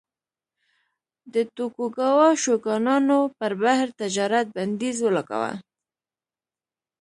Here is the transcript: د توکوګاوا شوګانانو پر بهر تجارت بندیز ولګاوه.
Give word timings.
د 1.33 1.35
توکوګاوا 1.55 2.29
شوګانانو 2.43 3.19
پر 3.37 3.51
بهر 3.61 3.87
تجارت 4.01 4.45
بندیز 4.55 4.97
ولګاوه. 5.01 5.53